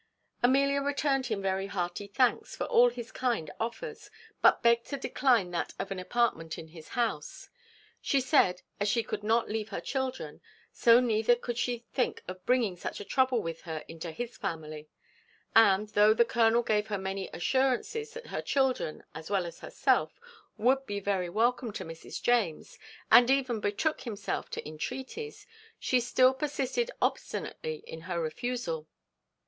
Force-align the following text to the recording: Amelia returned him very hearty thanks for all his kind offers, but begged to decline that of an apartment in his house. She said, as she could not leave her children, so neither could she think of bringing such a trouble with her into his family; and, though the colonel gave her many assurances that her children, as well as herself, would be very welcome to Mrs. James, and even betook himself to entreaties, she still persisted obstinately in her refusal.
Amelia 0.41 0.81
returned 0.81 1.27
him 1.27 1.43
very 1.43 1.67
hearty 1.67 2.07
thanks 2.07 2.55
for 2.55 2.63
all 2.63 2.89
his 2.89 3.11
kind 3.11 3.51
offers, 3.59 4.09
but 4.41 4.63
begged 4.63 4.87
to 4.87 4.97
decline 4.97 5.51
that 5.51 5.75
of 5.77 5.91
an 5.91 5.99
apartment 5.99 6.57
in 6.57 6.69
his 6.69 6.87
house. 6.87 7.49
She 8.01 8.19
said, 8.19 8.63
as 8.79 8.87
she 8.89 9.03
could 9.03 9.21
not 9.21 9.47
leave 9.47 9.69
her 9.69 9.79
children, 9.79 10.41
so 10.71 10.99
neither 10.99 11.35
could 11.35 11.55
she 11.59 11.85
think 11.93 12.23
of 12.27 12.43
bringing 12.47 12.75
such 12.77 12.99
a 12.99 13.05
trouble 13.05 13.43
with 13.43 13.61
her 13.61 13.85
into 13.87 14.09
his 14.09 14.35
family; 14.37 14.89
and, 15.55 15.89
though 15.89 16.15
the 16.15 16.25
colonel 16.25 16.63
gave 16.63 16.87
her 16.87 16.97
many 16.97 17.29
assurances 17.31 18.13
that 18.15 18.25
her 18.33 18.41
children, 18.41 19.03
as 19.13 19.29
well 19.29 19.45
as 19.45 19.59
herself, 19.59 20.19
would 20.57 20.83
be 20.87 20.99
very 20.99 21.29
welcome 21.29 21.71
to 21.73 21.85
Mrs. 21.85 22.19
James, 22.19 22.79
and 23.11 23.29
even 23.29 23.59
betook 23.59 24.01
himself 24.01 24.49
to 24.49 24.67
entreaties, 24.67 25.45
she 25.77 25.99
still 25.99 26.33
persisted 26.33 26.89
obstinately 27.03 27.83
in 27.85 28.01
her 28.01 28.19
refusal. 28.19 28.87